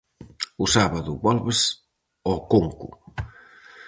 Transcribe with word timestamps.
O 0.63 0.65
sábado 0.75 1.11
volves 1.25 1.59
ó 2.31 2.33
Conco. 2.51 2.89